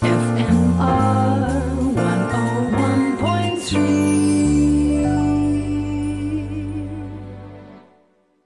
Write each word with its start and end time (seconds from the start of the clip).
FMR 0.00 1.62
oh 1.68 1.90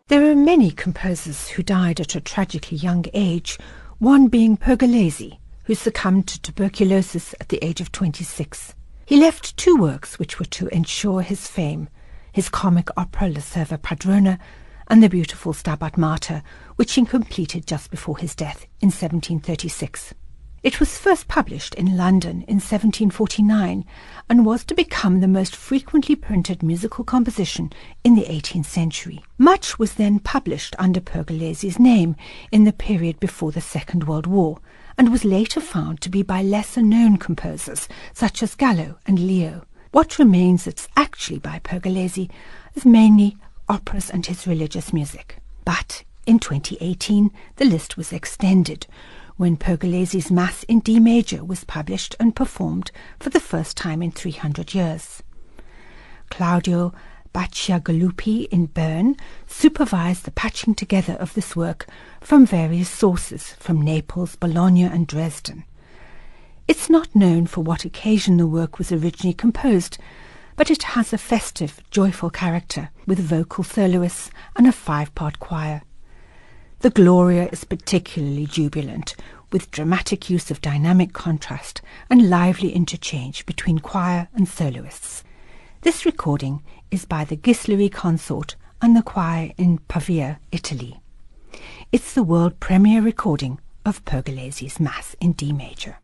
There 0.08 0.30
are 0.30 0.34
many 0.34 0.70
composers 0.70 1.48
who 1.48 1.62
died 1.62 2.00
at 2.00 2.14
a 2.14 2.20
tragically 2.20 2.78
young 2.78 3.04
age, 3.14 3.58
one 3.98 4.28
being 4.28 4.56
Pergolesi, 4.56 5.38
who 5.64 5.74
succumbed 5.74 6.26
to 6.28 6.40
tuberculosis 6.40 7.34
at 7.40 7.48
the 7.48 7.62
age 7.64 7.80
of 7.80 7.92
26. 7.92 8.74
He 9.06 9.18
left 9.18 9.56
two 9.56 9.76
works 9.76 10.18
which 10.18 10.38
were 10.38 10.46
to 10.46 10.68
ensure 10.68 11.22
his 11.22 11.46
fame 11.46 11.88
his 12.38 12.48
comic 12.48 12.88
opera 12.96 13.28
La 13.28 13.40
Serva 13.40 13.76
Padrona 13.78 14.38
and 14.86 15.02
the 15.02 15.08
beautiful 15.08 15.52
Stabat 15.52 15.96
Mater, 15.96 16.42
which 16.76 16.92
he 16.92 17.04
completed 17.04 17.66
just 17.66 17.90
before 17.90 18.16
his 18.16 18.34
death 18.36 18.66
in 18.80 18.88
1736. 18.88 20.14
It 20.60 20.80
was 20.80 20.98
first 20.98 21.28
published 21.28 21.76
in 21.76 21.96
London 21.96 22.42
in 22.48 22.56
1749 22.56 23.84
and 24.28 24.44
was 24.44 24.64
to 24.64 24.74
become 24.74 25.20
the 25.20 25.28
most 25.28 25.54
frequently 25.54 26.16
printed 26.16 26.64
musical 26.64 27.04
composition 27.04 27.72
in 28.02 28.16
the 28.16 28.24
18th 28.24 28.66
century. 28.66 29.22
Much 29.38 29.78
was 29.78 29.94
then 29.94 30.18
published 30.18 30.74
under 30.76 31.00
Pergolesi's 31.00 31.78
name 31.78 32.16
in 32.50 32.64
the 32.64 32.72
period 32.72 33.20
before 33.20 33.52
the 33.52 33.60
Second 33.60 34.08
World 34.08 34.26
War 34.26 34.58
and 34.96 35.12
was 35.12 35.24
later 35.24 35.60
found 35.60 36.00
to 36.00 36.08
be 36.08 36.24
by 36.24 36.42
lesser 36.42 36.82
known 36.82 37.18
composers 37.18 37.86
such 38.12 38.42
as 38.42 38.56
Gallo 38.56 38.98
and 39.06 39.20
Leo. 39.20 39.64
What 39.92 40.18
remains 40.18 40.64
that's 40.64 40.88
actually 40.96 41.38
by 41.38 41.60
Pergolesi 41.60 42.30
is 42.74 42.84
mainly 42.84 43.36
operas 43.68 44.10
and 44.10 44.26
his 44.26 44.44
religious 44.44 44.92
music. 44.92 45.36
But 45.64 46.02
in 46.26 46.40
2018, 46.40 47.30
the 47.56 47.64
list 47.64 47.96
was 47.96 48.12
extended 48.12 48.88
when 49.38 49.56
Pergolesi's 49.56 50.30
Mass 50.30 50.64
in 50.64 50.80
D 50.80 51.00
major 51.00 51.44
was 51.44 51.64
published 51.64 52.14
and 52.18 52.36
performed 52.36 52.90
for 53.18 53.30
the 53.30 53.40
first 53.40 53.76
time 53.76 54.02
in 54.02 54.10
300 54.10 54.74
years. 54.74 55.22
Claudio 56.28 56.92
Bacciagaluppi 57.32 58.48
in 58.48 58.66
Bern 58.66 59.16
supervised 59.46 60.24
the 60.24 60.32
patching 60.32 60.74
together 60.74 61.12
of 61.14 61.34
this 61.34 61.54
work 61.54 61.86
from 62.20 62.44
various 62.44 62.88
sources 62.90 63.52
from 63.60 63.80
Naples, 63.80 64.34
Bologna, 64.34 64.82
and 64.82 65.06
Dresden. 65.06 65.64
It's 66.66 66.90
not 66.90 67.14
known 67.14 67.46
for 67.46 67.60
what 67.62 67.84
occasion 67.84 68.38
the 68.38 68.46
work 68.46 68.76
was 68.76 68.90
originally 68.90 69.34
composed, 69.34 69.98
but 70.56 70.68
it 70.68 70.82
has 70.82 71.12
a 71.12 71.18
festive, 71.18 71.80
joyful 71.92 72.30
character 72.30 72.90
with 73.06 73.20
vocal 73.20 73.62
soloists 73.62 74.32
and 74.56 74.66
a 74.66 74.72
five 74.72 75.14
part 75.14 75.38
choir. 75.38 75.82
The 76.80 76.90
Gloria 76.90 77.48
is 77.50 77.64
particularly 77.64 78.46
jubilant, 78.46 79.16
with 79.50 79.72
dramatic 79.72 80.30
use 80.30 80.48
of 80.48 80.60
dynamic 80.60 81.12
contrast 81.12 81.82
and 82.08 82.30
lively 82.30 82.70
interchange 82.72 83.44
between 83.46 83.80
choir 83.80 84.28
and 84.32 84.46
soloists. 84.46 85.24
This 85.80 86.06
recording 86.06 86.62
is 86.92 87.04
by 87.04 87.24
the 87.24 87.36
Ghislieri 87.36 87.90
Consort 87.90 88.54
and 88.80 88.96
the 88.96 89.02
choir 89.02 89.50
in 89.58 89.78
Pavia, 89.88 90.38
Italy. 90.52 91.00
It's 91.90 92.14
the 92.14 92.22
world 92.22 92.60
premiere 92.60 93.02
recording 93.02 93.58
of 93.84 94.04
Pergolesi's 94.04 94.78
Mass 94.78 95.16
in 95.20 95.32
D 95.32 95.52
major. 95.52 95.98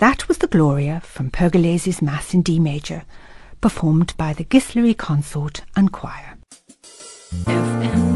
That 0.00 0.28
was 0.28 0.38
the 0.38 0.46
Gloria 0.46 1.02
from 1.04 1.30
Pergolesi's 1.30 2.00
Mass 2.00 2.32
in 2.32 2.40
D 2.40 2.58
major, 2.58 3.02
performed 3.60 4.14
by 4.16 4.32
the 4.32 4.44
Ghislieri 4.44 4.96
Consort 4.96 5.60
and 5.76 5.92
Choir. 5.92 6.38
FM. 7.44 8.09